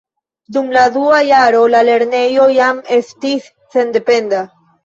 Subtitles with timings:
[0.55, 4.43] Dum la dua jaro la lernejo jam estis sendependa.